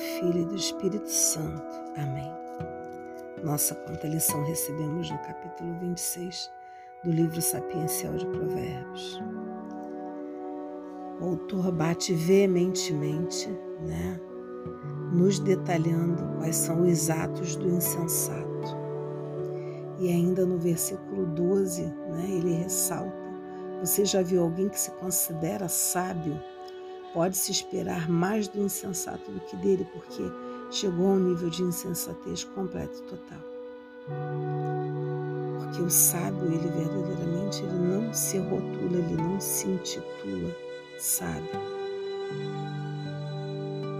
Filho 0.00 0.40
e 0.40 0.44
do 0.46 0.56
Espírito 0.56 1.10
Santo. 1.10 1.62
Amém. 1.98 2.32
Nossa 3.44 3.74
quanta 3.74 4.06
lição 4.06 4.42
recebemos 4.44 5.10
no 5.10 5.18
capítulo 5.18 5.74
26 5.78 6.50
do 7.04 7.10
livro 7.10 7.42
sapiencial 7.42 8.14
de 8.14 8.24
Provérbios. 8.24 9.20
O 11.20 11.24
autor 11.26 11.70
bate 11.70 12.14
veementemente, 12.14 13.46
né, 13.86 14.18
nos 15.12 15.38
detalhando 15.38 16.38
quais 16.38 16.56
são 16.56 16.80
os 16.80 17.10
atos 17.10 17.54
do 17.56 17.68
insensato. 17.68 18.76
E 19.98 20.08
ainda 20.08 20.46
no 20.46 20.56
versículo 20.56 21.26
12, 21.26 21.84
né, 21.84 22.24
ele 22.26 22.54
ressalta: 22.54 23.12
Você 23.80 24.06
já 24.06 24.22
viu 24.22 24.44
alguém 24.44 24.70
que 24.70 24.80
se 24.80 24.92
considera 24.92 25.68
sábio? 25.68 26.40
Pode-se 27.12 27.50
esperar 27.50 28.08
mais 28.08 28.46
do 28.46 28.60
insensato 28.60 29.30
do 29.32 29.40
que 29.40 29.56
dele, 29.56 29.86
porque 29.92 30.22
chegou 30.70 31.08
a 31.08 31.14
um 31.14 31.18
nível 31.18 31.50
de 31.50 31.62
insensatez 31.62 32.44
completo 32.44 32.98
e 32.98 33.02
total. 33.02 33.40
Porque 35.58 35.82
o 35.82 35.90
sábio, 35.90 36.44
ele 36.46 36.68
verdadeiramente, 36.68 37.62
ele 37.64 37.78
não 37.78 38.12
se 38.14 38.38
rotula, 38.38 38.98
ele 38.98 39.16
não 39.16 39.40
se 39.40 39.66
intitula 39.68 40.54
sábio. 40.98 41.50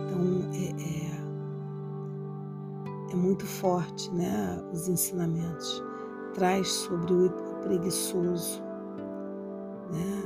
Então, 0.06 0.20
é, 0.54 0.68
é, 3.09 3.12
é 3.12 3.16
muito 3.16 3.45
forte, 3.45 4.09
né, 4.12 4.62
os 4.73 4.87
ensinamentos. 4.87 5.82
Traz 6.34 6.68
sobre 6.68 7.12
o 7.12 7.30
preguiçoso, 7.62 8.62
né, 9.90 10.23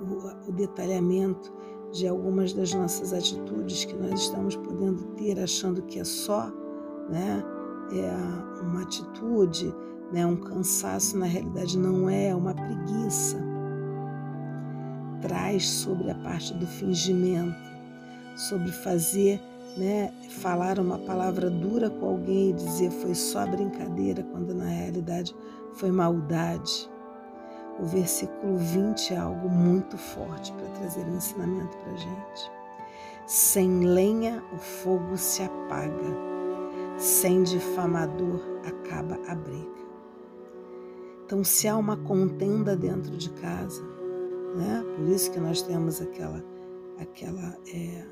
o, 0.00 0.48
o 0.48 0.52
detalhamento 0.52 1.52
de 1.92 2.08
algumas 2.08 2.52
das 2.52 2.72
nossas 2.72 3.12
atitudes 3.12 3.84
que 3.84 3.94
nós 3.94 4.22
estamos 4.22 4.56
podendo 4.56 5.02
ter 5.14 5.38
achando 5.38 5.82
que 5.82 6.00
é 6.00 6.04
só 6.04 6.50
né, 7.08 7.44
é 7.92 8.62
uma 8.62 8.82
atitude, 8.82 9.74
né, 10.12 10.26
um 10.26 10.36
cansaço, 10.36 11.18
na 11.18 11.26
realidade 11.26 11.78
não 11.78 12.08
é, 12.08 12.28
é 12.28 12.34
uma 12.34 12.54
preguiça. 12.54 13.38
Traz 15.20 15.68
sobre 15.68 16.10
a 16.10 16.14
parte 16.16 16.54
do 16.54 16.66
fingimento, 16.66 17.56
sobre 18.36 18.72
fazer, 18.72 19.40
né, 19.76 20.12
falar 20.40 20.78
uma 20.78 20.98
palavra 20.98 21.50
dura 21.50 21.90
com 21.90 22.06
alguém 22.06 22.50
e 22.50 22.54
dizer 22.54 22.90
foi 22.90 23.14
só 23.14 23.46
brincadeira, 23.46 24.22
quando 24.22 24.54
na 24.54 24.66
realidade 24.66 25.34
foi 25.74 25.90
maldade. 25.90 26.90
O 27.80 27.86
versículo 27.86 28.58
20 28.58 29.14
é 29.14 29.16
algo 29.16 29.48
muito 29.48 29.96
forte 29.96 30.52
para 30.52 30.68
trazer 30.78 31.04
um 31.06 31.16
ensinamento 31.16 31.76
para 31.78 31.92
a 31.92 31.96
gente. 31.96 32.52
Sem 33.26 33.80
lenha 33.80 34.42
o 34.52 34.58
fogo 34.58 35.16
se 35.16 35.42
apaga, 35.42 36.16
sem 36.98 37.42
difamador 37.42 38.40
acaba 38.66 39.18
a 39.26 39.34
briga. 39.34 39.82
Então, 41.24 41.42
se 41.42 41.66
há 41.66 41.76
uma 41.76 41.96
contenda 41.96 42.76
dentro 42.76 43.16
de 43.16 43.30
casa, 43.30 43.82
né? 44.54 44.84
por 44.94 45.08
isso 45.08 45.30
que 45.30 45.40
nós 45.40 45.62
temos 45.62 46.00
aquela, 46.00 46.44
aquela 47.00 47.56
é, 47.72 48.04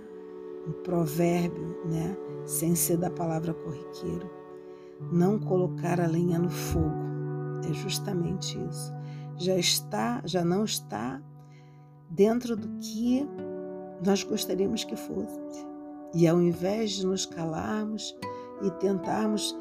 um 0.67 0.73
provérbio, 0.83 1.77
né? 1.85 2.17
sem 2.47 2.75
ser 2.75 2.97
da 2.97 3.11
palavra 3.11 3.53
corriqueiro, 3.53 4.31
não 5.13 5.39
colocar 5.39 6.01
a 6.01 6.07
lenha 6.07 6.39
no 6.39 6.51
fogo. 6.51 7.11
É 7.69 7.75
justamente 7.75 8.59
isso 8.71 9.00
já 9.41 9.57
está, 9.57 10.21
já 10.27 10.45
não 10.45 10.65
está 10.65 11.21
dentro 12.11 12.55
do 12.55 12.69
que 12.79 13.27
nós 14.05 14.23
gostaríamos 14.23 14.85
que 14.85 14.95
fosse. 14.95 15.67
E 16.15 16.29
ao 16.29 16.41
invés 16.41 16.91
de 16.91 17.07
nos 17.07 17.25
calarmos 17.25 18.15
e 18.63 18.71
tentarmos 18.73 19.57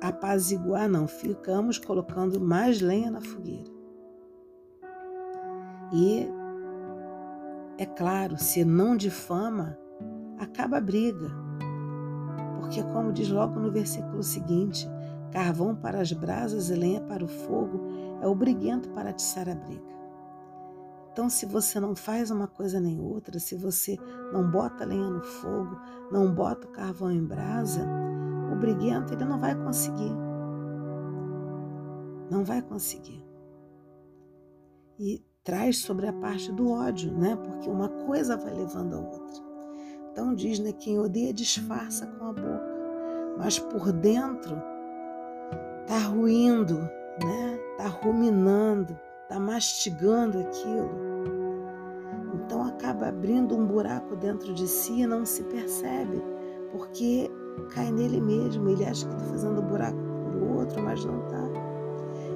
apaziguar, 0.00 0.88
não, 0.88 1.06
ficamos 1.06 1.78
colocando 1.78 2.40
mais 2.40 2.80
lenha 2.80 3.10
na 3.10 3.20
fogueira. 3.20 3.70
E 5.92 6.28
é 7.78 7.86
claro, 7.86 8.36
se 8.38 8.64
não 8.64 8.96
difama, 8.96 9.78
acaba 10.38 10.78
a 10.78 10.80
briga. 10.80 11.30
Porque, 12.58 12.82
como 12.84 13.12
diz 13.12 13.28
logo 13.28 13.60
no 13.60 13.70
versículo 13.70 14.22
seguinte, 14.22 14.88
carvão 15.30 15.76
para 15.76 16.00
as 16.00 16.12
brasas 16.12 16.70
e 16.70 16.74
lenha 16.74 17.00
para 17.02 17.24
o 17.24 17.28
fogo 17.28 18.01
é 18.22 18.26
o 18.26 18.34
briguento 18.34 18.88
para 18.90 19.10
atiçar 19.10 19.48
a 19.48 19.54
briga. 19.54 19.92
Então, 21.12 21.28
se 21.28 21.44
você 21.44 21.78
não 21.78 21.94
faz 21.94 22.30
uma 22.30 22.46
coisa 22.46 22.80
nem 22.80 22.98
outra, 22.98 23.38
se 23.38 23.54
você 23.54 23.98
não 24.32 24.50
bota 24.50 24.86
lenha 24.86 25.10
no 25.10 25.22
fogo, 25.22 25.78
não 26.10 26.32
bota 26.32 26.66
o 26.66 26.70
carvão 26.70 27.10
em 27.10 27.22
brasa, 27.22 27.86
o 28.50 28.56
briguento 28.56 29.12
ele 29.12 29.24
não 29.24 29.38
vai 29.38 29.54
conseguir. 29.54 30.14
Não 32.30 32.42
vai 32.44 32.62
conseguir. 32.62 33.22
E 34.98 35.22
traz 35.44 35.78
sobre 35.78 36.06
a 36.06 36.12
parte 36.14 36.50
do 36.50 36.70
ódio, 36.70 37.12
né? 37.12 37.36
Porque 37.36 37.68
uma 37.68 37.88
coisa 38.06 38.36
vai 38.36 38.54
levando 38.54 38.94
a 38.94 39.00
outra. 39.00 39.42
Então 40.10 40.34
diz, 40.34 40.58
né, 40.58 40.72
quem 40.72 40.98
odeia 40.98 41.32
disfarça 41.32 42.06
com 42.06 42.26
a 42.26 42.32
boca, 42.32 42.72
mas 43.36 43.58
por 43.58 43.92
dentro 43.92 44.54
tá 45.86 45.98
ruindo, 46.08 46.78
né? 47.22 47.61
Tá 47.76 47.88
ruminando, 47.88 48.98
tá 49.28 49.40
mastigando 49.40 50.38
aquilo. 50.38 50.90
Então 52.34 52.64
acaba 52.64 53.08
abrindo 53.08 53.56
um 53.56 53.66
buraco 53.66 54.16
dentro 54.16 54.52
de 54.52 54.68
si 54.68 55.00
e 55.00 55.06
não 55.06 55.24
se 55.24 55.42
percebe, 55.44 56.22
porque 56.70 57.30
cai 57.74 57.90
nele 57.90 58.20
mesmo. 58.20 58.68
Ele 58.68 58.84
acha 58.84 59.06
que 59.06 59.14
está 59.14 59.26
fazendo 59.26 59.62
buraco 59.62 59.96
para 59.96 60.38
o 60.38 60.58
outro, 60.58 60.82
mas 60.82 61.04
não 61.04 61.24
está. 61.24 61.42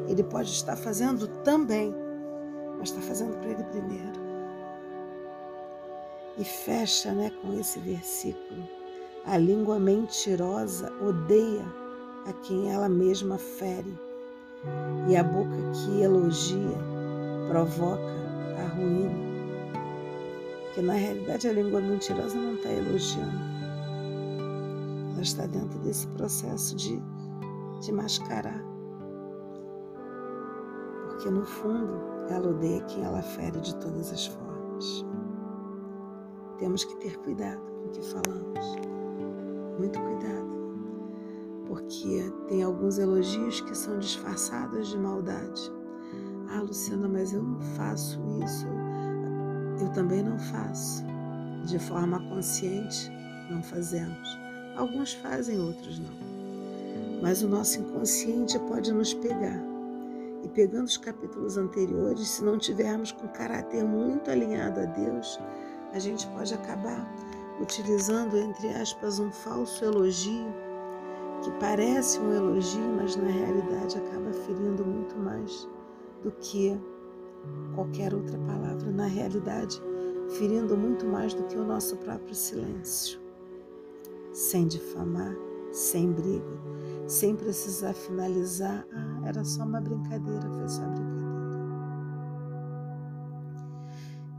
Ele 0.08 0.22
pode 0.22 0.50
estar 0.50 0.76
fazendo 0.76 1.26
também, 1.42 1.94
mas 2.78 2.90
está 2.90 3.00
fazendo 3.00 3.36
para 3.38 3.50
ele 3.50 3.64
primeiro. 3.64 4.26
E 6.38 6.44
fecha 6.44 7.12
né, 7.12 7.30
com 7.42 7.52
esse 7.58 7.78
versículo. 7.80 8.68
A 9.24 9.36
língua 9.36 9.78
mentirosa 9.78 10.92
odeia 11.02 11.64
a 12.26 12.32
quem 12.32 12.70
ela 12.72 12.88
mesma 12.88 13.38
fere, 13.38 13.98
e 15.08 15.16
a 15.16 15.22
boca 15.22 15.56
que 15.72 16.02
elogia 16.02 16.76
provoca 17.48 18.02
a 18.58 18.68
ruína. 18.74 19.26
Que 20.74 20.82
na 20.82 20.94
realidade 20.94 21.48
a 21.48 21.52
língua 21.52 21.80
mentirosa 21.80 22.36
não 22.36 22.54
está 22.54 22.70
elogiando, 22.70 23.38
ela 25.12 25.22
está 25.22 25.46
dentro 25.46 25.78
desse 25.78 26.06
processo 26.08 26.76
de, 26.76 27.02
de 27.80 27.92
mascarar. 27.92 28.62
Porque 31.08 31.30
no 31.30 31.44
fundo 31.44 31.98
ela 32.28 32.50
odeia 32.50 32.82
quem 32.82 33.04
ela 33.04 33.22
fere 33.22 33.58
de 33.60 33.74
todas 33.76 34.12
as 34.12 34.26
formas. 34.26 35.06
Temos 36.58 36.84
que 36.84 36.96
ter 36.96 37.16
cuidado 37.18 37.60
com 37.60 37.86
o 37.86 37.90
que 37.90 38.02
falamos, 38.02 38.76
muito 39.78 39.98
cuidado 39.98 40.55
porque 41.66 42.32
tem 42.48 42.62
alguns 42.62 42.98
elogios 42.98 43.60
que 43.60 43.76
são 43.76 43.98
disfarçados 43.98 44.88
de 44.88 44.98
maldade. 44.98 45.72
Ah, 46.48 46.60
Luciana, 46.60 47.08
mas 47.08 47.32
eu 47.32 47.42
não 47.42 47.60
faço 47.76 48.18
isso. 48.44 48.66
Eu 49.80 49.90
também 49.92 50.22
não 50.22 50.38
faço. 50.38 51.04
De 51.64 51.78
forma 51.78 52.20
consciente, 52.28 53.10
não 53.50 53.62
fazemos. 53.62 54.38
Alguns 54.76 55.14
fazem, 55.14 55.60
outros 55.60 55.98
não. 55.98 56.26
Mas 57.20 57.42
o 57.42 57.48
nosso 57.48 57.80
inconsciente 57.80 58.58
pode 58.60 58.92
nos 58.92 59.12
pegar. 59.14 59.60
E 60.44 60.48
pegando 60.48 60.84
os 60.84 60.96
capítulos 60.96 61.56
anteriores, 61.56 62.28
se 62.28 62.44
não 62.44 62.58
tivermos 62.58 63.10
com 63.10 63.26
caráter 63.28 63.82
muito 63.82 64.30
alinhado 64.30 64.80
a 64.80 64.84
Deus, 64.84 65.40
a 65.92 65.98
gente 65.98 66.26
pode 66.28 66.54
acabar 66.54 67.04
utilizando, 67.60 68.36
entre 68.36 68.68
aspas, 68.68 69.18
um 69.18 69.32
falso 69.32 69.84
elogio 69.84 70.65
que 71.46 71.52
parece 71.60 72.18
um 72.18 72.32
elogio, 72.32 72.88
mas 72.96 73.14
na 73.14 73.28
realidade 73.28 73.96
acaba 73.96 74.32
ferindo 74.32 74.84
muito 74.84 75.16
mais 75.16 75.68
do 76.24 76.32
que 76.32 76.76
qualquer 77.72 78.12
outra 78.12 78.36
palavra. 78.36 78.90
Na 78.90 79.06
realidade, 79.06 79.80
ferindo 80.36 80.76
muito 80.76 81.06
mais 81.06 81.32
do 81.34 81.44
que 81.44 81.56
o 81.56 81.64
nosso 81.64 81.96
próprio 81.98 82.34
silêncio. 82.34 83.20
Sem 84.32 84.66
difamar, 84.66 85.36
sem 85.70 86.10
briga, 86.10 86.58
sem 87.06 87.36
precisar 87.36 87.94
finalizar. 87.94 88.84
Ah, 88.92 89.28
era 89.28 89.44
só 89.44 89.62
uma 89.62 89.80
brincadeira, 89.80 90.50
foi 90.50 90.68
só 90.68 90.82
brincadeira. 90.82 91.26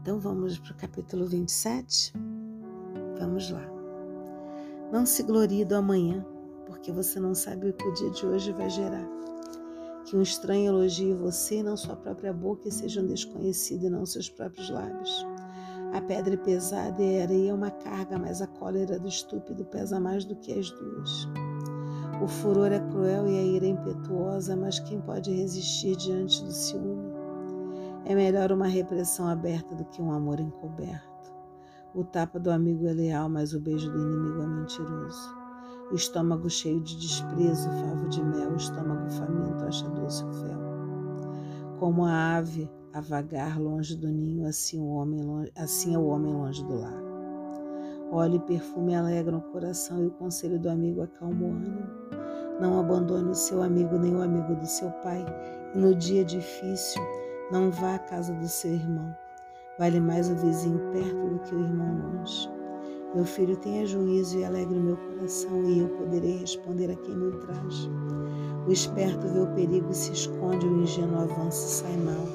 Então 0.02 0.20
vamos 0.20 0.60
para 0.60 0.74
o 0.74 0.76
capítulo 0.76 1.26
27? 1.26 2.14
Vamos 3.18 3.50
lá. 3.50 3.66
Não 4.92 5.06
se 5.06 5.24
glorie 5.24 5.64
do 5.64 5.76
amanhã 5.76 6.26
porque 6.68 6.92
você 6.92 7.20
não 7.20 7.34
sabe 7.34 7.70
o 7.70 7.74
que 7.74 7.88
o 7.88 7.94
dia 7.94 8.12
de 8.12 8.26
hoje 8.26 8.52
vai 8.52 8.70
gerar. 8.70 9.08
Que 10.06 10.16
um 10.16 10.22
estranho 10.22 10.68
elogie 10.68 11.14
você 11.14 11.60
e 11.60 11.64
não 11.64 11.76
sua 11.76 11.96
própria 11.96 12.32
boca 12.32 12.68
e 12.68 12.72
seja 12.72 13.02
um 13.02 13.08
desconhecido 13.08 13.86
e 13.86 13.90
não 13.90 14.06
seus 14.06 14.30
próprios 14.30 14.70
lábios. 14.70 15.26
A 15.94 16.02
pedra 16.02 16.34
é 16.34 16.38
pesada 16.38 17.02
e 17.02 17.20
a 17.20 17.24
areia 17.24 17.52
é 17.52 17.54
uma 17.54 17.72
carga, 17.72 18.20
mas 18.20 18.42
a 18.42 18.48
cólera 18.48 19.00
do 19.00 19.08
estúpido 19.08 19.66
pesa 19.66 20.00
mais 20.00 20.26
do 20.26 20.36
que 20.36 20.52
as 20.52 20.70
duas. 20.70 21.28
O 22.22 22.28
furor 22.28 22.72
é 22.72 22.80
cruel 22.80 23.28
e 23.28 23.38
a 23.38 23.44
ira 23.44 23.66
é 23.66 23.70
impetuosa, 23.70 24.56
mas 24.56 24.80
quem 24.80 25.00
pode 25.00 25.32
resistir 25.32 25.96
diante 25.96 26.44
do 26.44 26.52
ciúme? 26.52 27.14
É 28.06 28.16
melhor 28.16 28.52
uma 28.52 28.68
repressão 28.68 29.28
aberta 29.28 29.76
do 29.76 29.86
que 29.86 30.02
um 30.02 30.12
amor 30.12 30.40
encoberto. 30.40 31.08
O 31.94 32.04
tapa 32.04 32.40
do 32.40 32.52
amigo 32.52 32.88
é 32.88 32.94
leal, 32.94 33.30
mas 33.30 33.54
o 33.54 33.60
beijo 33.60 33.92
do 33.92 34.00
inimigo 34.00 34.42
é 34.42 34.48
mentiroso. 34.48 35.37
O 35.90 35.96
estômago 35.96 36.50
cheio 36.50 36.82
de 36.82 36.98
desprezo, 36.98 37.70
favo 37.70 38.10
de 38.10 38.22
mel, 38.22 38.52
o 38.52 38.58
estômago 38.58 39.10
faminto 39.10 39.64
acha 39.64 39.88
doce 39.90 40.24
o 40.26 40.32
fel. 40.34 40.60
Como 41.80 42.04
a 42.04 42.36
ave 42.36 42.70
a 42.92 43.00
vagar 43.00 43.58
longe 43.58 43.96
do 43.96 44.10
ninho, 44.10 44.46
assim, 44.46 44.82
o 44.82 44.88
homem 44.88 45.22
assim 45.56 45.96
é 45.96 45.98
o 45.98 46.08
homem 46.08 46.34
longe 46.34 46.62
do 46.66 46.82
lar. 46.82 47.04
Óleo 48.12 48.36
e 48.36 48.40
perfume 48.40 48.96
alegram 48.96 49.38
o 49.38 49.52
coração 49.54 50.04
e 50.04 50.08
o 50.08 50.12
conselho 50.12 50.60
do 50.60 50.70
amigo 50.70 51.02
acalma 51.02 51.46
o 51.46 51.52
ânimo. 51.52 51.88
Não 52.60 52.80
abandone 52.80 53.30
o 53.30 53.36
seu 53.36 53.62
amigo 53.62 53.98
nem 53.98 54.14
o 54.14 54.22
amigo 54.22 54.56
do 54.56 54.66
seu 54.66 54.90
pai, 55.04 55.26
e 55.74 55.78
no 55.78 55.96
dia 55.96 56.26
difícil 56.26 57.02
não 57.50 57.72
vá 57.72 57.96
à 57.96 58.00
casa 58.00 58.34
do 58.34 58.48
seu 58.48 58.74
irmão. 58.74 59.16
Vale 59.80 60.02
mais 60.02 60.30
o 60.30 60.36
vizinho 60.36 60.80
perto 60.92 61.30
do 61.30 61.40
que 61.40 61.56
o 61.56 61.64
irmão 61.64 62.12
longe. 62.12 62.57
Meu 63.16 63.26
filho, 63.26 63.56
tenha 63.58 63.86
juízo 63.86 64.38
e 64.38 64.44
alegre 64.44 64.78
o 64.78 64.82
meu 64.82 64.98
coração, 64.98 65.64
e 65.64 65.80
eu 65.80 65.90
poderei 65.90 66.38
responder 66.38 66.92
a 66.92 66.96
quem 66.96 67.16
me 67.16 67.28
ultraja. 67.28 67.90
O 68.68 68.72
esperto 68.72 69.28
vê 69.28 69.40
o 69.40 69.48
perigo 69.48 69.90
e 69.90 69.96
se 69.96 70.12
esconde, 70.12 70.68
o 70.68 70.82
ingênuo 70.82 71.22
avança 71.22 71.66
e 71.66 71.70
sai 71.70 71.98
mal. 71.98 72.28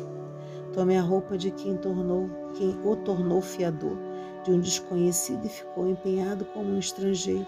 Tome 0.73 0.97
a 0.97 1.03
roupa 1.03 1.37
de 1.37 1.51
quem, 1.51 1.77
tornou, 1.77 2.31
quem 2.55 2.79
o 2.85 2.97
tornou 2.97 3.43
fiador 3.43 3.97
de 4.45 4.51
um 4.51 4.61
desconhecido 4.61 5.45
e 5.45 5.49
ficou 5.49 5.89
empenhado 5.89 6.45
como 6.47 6.71
um 6.71 6.79
estrangeiro. 6.79 7.47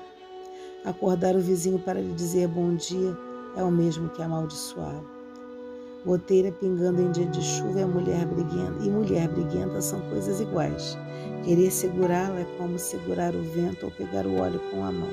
Acordar 0.85 1.35
o 1.35 1.41
vizinho 1.41 1.79
para 1.79 2.01
lhe 2.01 2.13
dizer 2.13 2.47
bom 2.47 2.75
dia 2.75 3.17
é 3.57 3.63
o 3.63 3.71
mesmo 3.71 4.11
que 4.11 4.23
amaldiçoá-lo. 4.23 5.14
Goteira 6.05 6.53
pingando 6.53 7.01
em 7.01 7.11
dia 7.13 7.27
de 7.27 7.41
chuva 7.41 7.81
é 7.81 7.85
mulher 7.87 8.27
briguenta, 8.27 8.85
e 8.85 8.91
mulher 8.91 9.27
briguenta 9.27 9.81
são 9.81 10.03
coisas 10.11 10.39
iguais. 10.39 10.99
Querer 11.43 11.71
segurá-la 11.71 12.41
é 12.41 12.45
como 12.59 12.79
segurar 12.79 13.35
o 13.35 13.43
vento 13.43 13.87
ou 13.87 13.91
pegar 13.91 14.27
o 14.27 14.39
óleo 14.39 14.61
com 14.71 14.85
a 14.85 14.93
mão. 14.93 15.09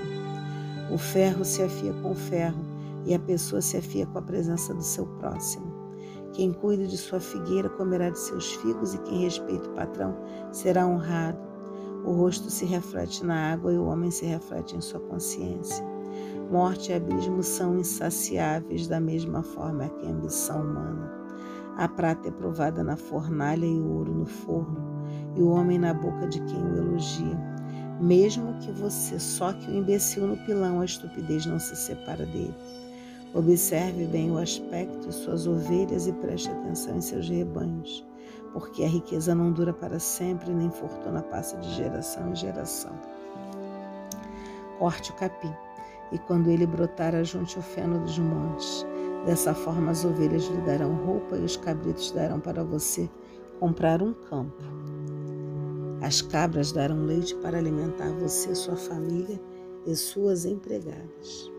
O 0.92 0.98
ferro 0.98 1.46
se 1.46 1.64
afia 1.64 1.94
com 2.02 2.12
o 2.12 2.16
ferro 2.16 2.60
e 3.06 3.14
a 3.14 3.20
pessoa 3.20 3.62
se 3.62 3.78
afia 3.78 4.06
com 4.06 4.20
a 4.20 4.22
presença 4.22 4.74
do 4.74 4.84
seu 4.84 5.06
próximo. 5.06 5.72
Quem 6.34 6.52
cuida 6.52 6.86
de 6.86 6.98
sua 6.98 7.22
figueira 7.22 7.70
comerá 7.70 8.10
de 8.10 8.20
seus 8.20 8.54
figos, 8.56 8.94
e 8.94 8.98
quem 9.00 9.22
respeita 9.22 9.70
o 9.70 9.74
patrão 9.74 10.18
será 10.52 10.86
honrado. 10.86 11.40
O 12.06 12.12
rosto 12.12 12.50
se 12.50 12.66
reflete 12.66 13.26
na 13.26 13.54
água 13.54 13.72
e 13.72 13.78
o 13.78 13.86
homem 13.86 14.12
se 14.12 14.26
reflete 14.26 14.76
em 14.76 14.82
sua 14.82 15.00
consciência. 15.00 15.91
Morte 16.52 16.92
e 16.92 16.96
abismo 16.96 17.42
são 17.42 17.80
insaciáveis 17.80 18.86
da 18.86 19.00
mesma 19.00 19.42
forma 19.42 19.88
que 19.88 20.06
a 20.06 20.10
ambição 20.10 20.62
humana. 20.62 21.10
A 21.78 21.88
prata 21.88 22.28
é 22.28 22.32
provada 22.32 22.84
na 22.84 22.98
fornalha 22.98 23.66
e 23.66 23.80
o 23.80 23.90
ouro 23.90 24.12
no 24.12 24.26
forno, 24.26 24.78
e 25.34 25.42
o 25.42 25.48
homem 25.48 25.80
na 25.80 25.94
boca 25.94 26.28
de 26.28 26.42
quem 26.42 26.62
o 26.62 26.76
elogia. 26.76 27.40
Mesmo 28.02 28.54
que 28.60 28.70
você 28.74 29.18
soque 29.18 29.72
o 29.72 29.76
imbecil 29.76 30.28
no 30.28 30.36
pilão, 30.46 30.82
a 30.82 30.86
estupidez 30.86 31.46
não 31.46 31.58
se 31.58 31.74
separa 31.74 32.26
dele. 32.26 32.54
Observe 33.34 34.04
bem 34.08 34.30
o 34.30 34.38
aspecto 34.38 35.08
de 35.08 35.14
suas 35.14 35.48
ovelhas 35.48 36.06
e 36.06 36.12
preste 36.12 36.52
atenção 36.52 36.98
em 36.98 37.02
seus 37.02 37.30
rebanhos, 37.30 38.06
porque 38.52 38.84
a 38.84 38.90
riqueza 38.90 39.34
não 39.34 39.54
dura 39.54 39.72
para 39.72 40.00
sempre, 40.00 40.52
nem 40.52 40.70
fortuna 40.70 41.22
passa 41.22 41.56
de 41.56 41.74
geração 41.76 42.30
em 42.30 42.36
geração. 42.36 42.92
Corte 44.78 45.12
o 45.12 45.16
capim, 45.16 45.54
e 46.12 46.18
quando 46.20 46.50
ele 46.50 46.66
brotar, 46.66 47.16
ajunte 47.16 47.58
o 47.58 47.62
feno 47.62 48.00
dos 48.00 48.20
montes. 48.20 48.86
Dessa 49.26 49.54
forma, 49.54 49.92
as 49.92 50.04
ovelhas 50.04 50.46
lhe 50.48 50.62
darão 50.62 50.94
roupa 51.06 51.38
e 51.38 51.44
os 51.44 51.56
cabritos 51.56 52.12
darão 52.12 52.40
para 52.40 52.64
você 52.64 53.10
comprar 53.60 54.02
um 54.02 54.14
campo. 54.14 54.64
As 56.02 56.22
cabras 56.22 56.72
darão 56.72 57.06
leite 57.06 57.36
para 57.36 57.58
alimentar 57.58 58.12
você, 58.14 58.56
sua 58.56 58.76
família 58.76 59.40
e 59.86 59.96
suas 59.96 60.46
empregadas. 60.46 61.52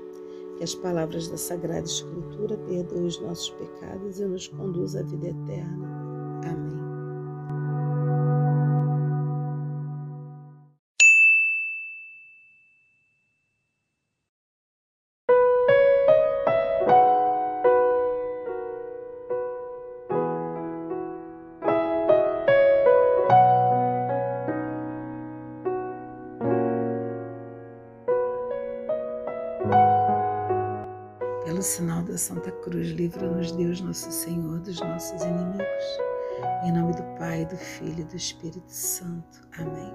Que 0.59 0.65
as 0.65 0.75
palavras 0.75 1.29
da 1.29 1.37
Sagrada 1.37 1.87
Escritura 1.87 2.57
perdoem 2.59 3.07
os 3.07 3.21
nossos 3.21 3.51
pecados 3.51 4.19
e 4.19 4.25
nos 4.25 4.49
conduz 4.49 4.97
à 4.97 5.03
vida 5.03 5.29
eterna. 5.29 5.89
Amém. 6.45 6.82
Da 32.13 32.19
Santa 32.19 32.53
Cruz, 32.53 32.89
livra-nos 32.89 33.53
Deus, 33.53 33.81
nosso 33.81 34.13
Senhor, 34.13 34.61
dos 34.61 34.79
nossos 34.81 35.19
inimigos. 35.23 35.99
Em 36.63 36.71
nome 36.71 36.95
do 36.95 37.03
Pai, 37.19 37.47
do 37.47 37.57
Filho 37.57 38.01
e 38.01 38.05
do 38.05 38.15
Espírito 38.15 38.71
Santo. 38.71 39.41
Amém. 39.57 39.95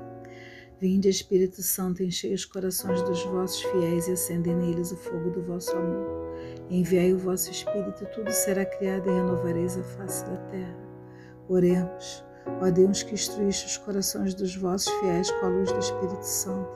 Vinde, 0.82 1.10
Espírito 1.10 1.62
Santo, 1.62 2.02
enchei 2.02 2.34
os 2.34 2.44
corações 2.44 3.04
dos 3.04 3.24
vossos 3.26 3.62
fiéis 3.62 4.08
e 4.08 4.14
acendei 4.14 4.56
neles 4.56 4.92
o 4.92 4.98
fogo 4.98 5.30
do 5.30 5.44
vosso 5.44 5.76
amor. 5.78 6.36
Enviai 6.72 7.14
o 7.14 7.20
vosso 7.20 7.52
Espírito, 7.52 8.08
tudo 8.16 8.32
será 8.32 8.66
criado 8.66 9.08
e 9.08 9.14
renovareis 9.14 9.78
a 9.78 9.84
face 9.84 10.26
da 10.26 10.38
terra. 10.48 10.78
Oremos. 11.48 12.26
Ó 12.64 12.72
Deus 12.72 13.04
que 13.04 13.14
instruíste 13.14 13.68
os 13.68 13.78
corações 13.78 14.34
dos 14.34 14.56
vossos 14.56 14.92
fiéis 15.02 15.30
com 15.30 15.46
a 15.46 15.50
luz 15.50 15.72
do 15.72 15.80
Espírito 15.80 16.24
Santo, 16.24 16.72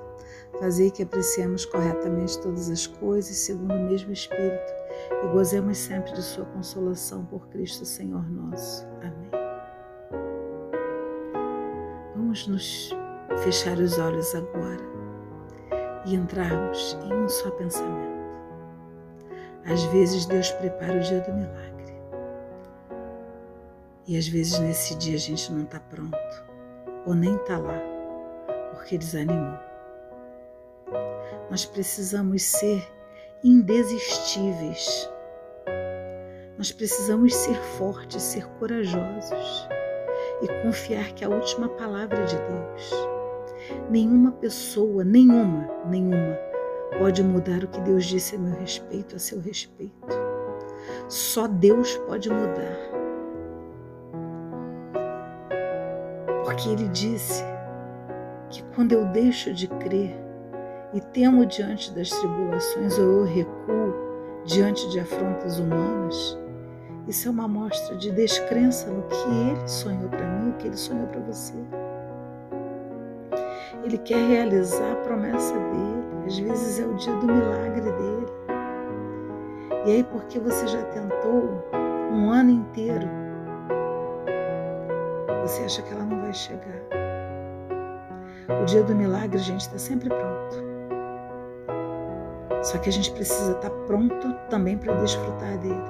fazei 0.60 0.92
que 0.92 1.02
apreciemos 1.02 1.66
corretamente 1.66 2.40
todas 2.42 2.70
as 2.70 2.86
coisas 2.86 3.36
segundo 3.36 3.74
o 3.74 3.90
mesmo 3.90 4.12
Espírito 4.12 4.81
e 5.24 5.28
gozemos 5.28 5.78
sempre 5.78 6.12
de 6.14 6.22
Sua 6.22 6.46
consolação 6.46 7.26
por 7.26 7.48
Cristo 7.50 7.86
Senhor 7.86 8.30
nosso. 8.30 8.86
Amém. 9.02 9.32
Vamos 12.16 12.48
nos 12.48 12.90
fechar 13.44 13.78
os 13.78 13.98
olhos 13.98 14.34
agora 14.36 14.82
e 16.06 16.16
entrarmos 16.16 16.98
em 17.04 17.14
um 17.14 17.30
só 17.30 17.52
pensamento. 17.52 18.22
Às 19.66 19.84
vezes 19.86 20.26
Deus 20.26 20.52
prepara 20.52 20.98
o 20.98 21.02
dia 21.02 21.22
do 21.22 21.34
milagre. 21.34 21.94
E 24.08 24.18
às 24.18 24.28
vezes 24.28 24.60
nesse 24.60 24.96
dia 24.96 25.16
a 25.16 25.20
gente 25.20 25.52
não 25.52 25.64
está 25.64 25.80
pronto, 25.80 26.18
ou 27.06 27.14
nem 27.14 27.36
está 27.36 27.58
lá, 27.58 27.80
porque 28.72 28.98
desanimou. 28.98 29.58
Nós 31.50 31.66
precisamos 31.66 32.42
ser 32.44 32.92
indesistíveis. 33.44 35.10
Nós 36.58 36.72
precisamos 36.72 37.34
ser 37.34 37.56
fortes, 37.56 38.22
ser 38.22 38.46
corajosos 38.60 39.68
e 40.42 40.48
confiar 40.64 41.12
que 41.14 41.26
a 41.26 41.30
última 41.30 41.68
palavra 41.70 42.20
é 42.20 42.26
de 42.26 42.36
Deus. 42.36 42.92
Nenhuma 43.90 44.32
pessoa, 44.34 45.04
nenhuma, 45.04 45.68
nenhuma, 45.88 46.38
pode 47.00 47.24
mudar 47.24 47.64
o 47.64 47.68
que 47.68 47.82
Deus 47.82 48.06
disse 48.06 48.36
a 48.36 48.40
meu 48.40 48.54
respeito, 48.60 49.16
a 49.16 49.20
seu 49.20 49.40
respeito. 49.40 50.08
Só 51.08 51.48
Deus 51.48 51.98
pode 52.08 52.30
mudar. 52.30 52.78
Porque 56.44 56.70
Ele 56.70 56.88
disse 56.90 57.44
que 58.50 58.64
quando 58.76 58.92
eu 58.92 59.06
deixo 59.08 59.54
de 59.54 59.68
crer 59.68 60.21
e 60.94 61.00
temo 61.00 61.46
diante 61.46 61.94
das 61.94 62.10
tribulações 62.10 62.98
ou 62.98 63.20
eu 63.20 63.24
recuo 63.24 63.94
diante 64.46 64.90
de 64.90 65.00
afrontas 65.00 65.60
humanas, 65.60 66.38
isso 67.08 67.28
é 67.28 67.32
uma 67.32 67.46
amostra 67.46 67.96
de 67.96 68.12
descrença 68.12 68.90
no 68.90 69.04
que 69.04 69.28
Ele 69.28 69.68
sonhou 69.68 70.10
para 70.10 70.26
mim, 70.26 70.52
o 70.52 70.54
que 70.54 70.68
Ele 70.68 70.78
sonhou 70.78 71.08
para 71.08 71.20
você. 71.22 71.56
Ele 73.84 73.98
quer 73.98 74.28
realizar 74.28 74.92
a 74.92 74.96
promessa 74.98 75.54
dele. 75.54 76.26
Às 76.26 76.38
vezes 76.38 76.80
é 76.80 76.86
o 76.86 76.94
dia 76.94 77.14
do 77.16 77.26
milagre 77.26 77.82
dele. 77.82 78.28
E 79.86 79.92
aí, 79.92 80.04
porque 80.04 80.40
você 80.40 80.68
já 80.68 80.84
tentou 80.84 81.66
um 82.14 82.30
ano 82.30 82.52
inteiro, 82.52 83.08
você 85.42 85.64
acha 85.64 85.82
que 85.82 85.92
ela 85.92 86.04
não 86.04 86.22
vai 86.22 86.34
chegar. 86.34 86.82
O 88.62 88.66
dia 88.66 88.84
do 88.84 88.94
milagre, 88.94 89.40
gente, 89.40 89.62
está 89.62 89.80
sempre 89.80 90.08
pronto. 90.08 90.71
Só 92.64 92.78
que 92.78 92.90
a 92.90 92.92
gente 92.92 93.12
precisa 93.12 93.54
estar 93.54 93.70
tá 93.70 93.76
pronto 93.88 94.34
também 94.50 94.78
para 94.78 94.94
desfrutar 94.96 95.58
dele. 95.58 95.82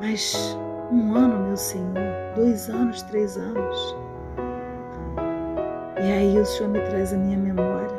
Mas 0.00 0.56
um 0.90 1.14
ano, 1.14 1.46
meu 1.46 1.56
Senhor, 1.56 1.94
dois 2.34 2.68
anos, 2.70 3.02
três 3.02 3.36
anos, 3.36 3.96
E 6.00 6.12
aí 6.12 6.38
o 6.38 6.46
Senhor 6.46 6.70
me 6.70 6.80
traz 6.80 7.12
a 7.12 7.16
minha 7.16 7.36
memória 7.36 7.98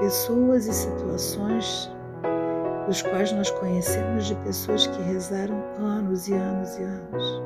pessoas 0.00 0.66
e 0.66 0.72
situações 0.72 1.90
dos 2.86 3.02
quais 3.02 3.32
nós 3.32 3.50
conhecemos 3.50 4.26
de 4.26 4.34
pessoas 4.36 4.86
que 4.86 5.02
rezaram 5.02 5.62
anos 5.78 6.28
e 6.28 6.32
anos 6.32 6.78
e 6.78 6.82
anos 6.82 7.42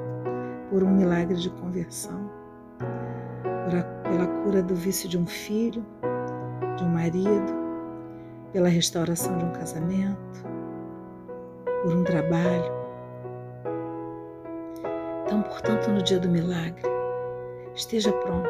por 0.70 0.82
um 0.82 0.90
milagre 0.90 1.36
de 1.36 1.50
conversão, 1.50 2.30
pela 4.04 4.26
cura 4.42 4.62
do 4.62 4.74
vício 4.74 5.08
de 5.08 5.18
um 5.18 5.26
filho, 5.26 5.84
de 6.76 6.84
um 6.84 6.88
marido, 6.88 7.63
pela 8.54 8.68
restauração 8.68 9.36
de 9.36 9.44
um 9.44 9.50
casamento, 9.50 10.44
por 11.82 11.92
um 11.92 12.04
trabalho. 12.04 12.72
Então, 15.24 15.42
portanto, 15.42 15.90
no 15.90 16.00
dia 16.00 16.20
do 16.20 16.28
milagre, 16.28 16.88
esteja 17.74 18.12
pronto, 18.12 18.48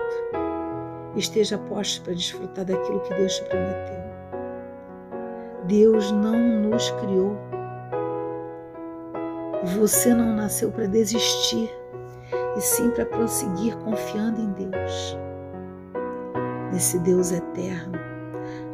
esteja 1.17 1.57
posto 1.57 2.03
para 2.03 2.13
desfrutar 2.13 2.67
daquilo 2.67 3.01
que 3.01 3.15
Deus 3.15 3.37
te 3.37 3.45
prometeu. 3.45 4.05
Deus 5.65 6.13
não 6.13 6.39
nos 6.39 6.91
criou. 6.91 7.35
Você 9.79 10.13
não 10.13 10.37
nasceu 10.37 10.71
para 10.71 10.87
desistir, 10.87 11.75
e 12.55 12.61
sim 12.61 12.91
para 12.91 13.07
prosseguir 13.07 13.75
confiando 13.79 14.39
em 14.39 14.53
Deus. 14.53 15.17
Nesse 16.71 16.99
Deus 16.99 17.33
eterno. 17.33 18.04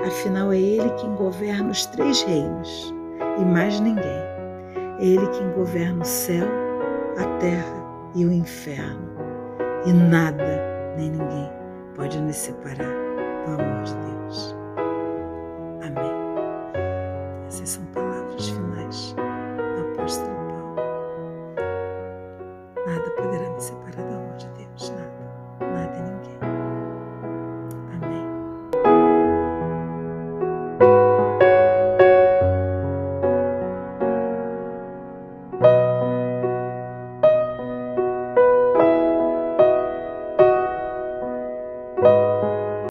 Afinal, 0.06 0.52
é 0.52 0.58
Ele 0.58 0.90
quem 0.94 1.14
governa 1.14 1.70
os 1.70 1.86
três 1.86 2.22
reinos 2.22 2.94
e 3.38 3.44
mais 3.44 3.78
ninguém. 3.80 4.04
É 4.98 5.04
Ele 5.04 5.26
quem 5.28 5.50
governa 5.52 6.02
o 6.02 6.06
céu, 6.06 6.46
a 7.18 7.24
terra 7.38 8.10
e 8.14 8.24
o 8.24 8.32
inferno. 8.32 9.10
E 9.86 9.92
nada 9.92 10.94
nem 10.96 11.10
ninguém 11.10 11.50
pode 11.94 12.20
nos 12.20 12.36
separar 12.36 12.76
do 13.46 13.52
amor 13.52 13.82
de 13.84 13.94
Deus. 13.94 14.56
Amém. 15.82 16.12
Essas 17.46 17.68
são 17.68 17.84
palavras 17.86 18.48
finais 18.48 19.14
do 19.14 19.92
apóstolo 19.92 20.36
Paulo. 20.48 20.76
Nada 22.86 23.10
poderá 23.16 23.50
me 23.50 23.60
separar 23.60 24.02
do 24.06 24.14
amor 24.14 24.36
de 24.36 24.48
Deus, 24.48 24.90
nada, 24.90 25.12
nada 25.60 25.96
e 25.96 26.02
ninguém. 26.02 26.38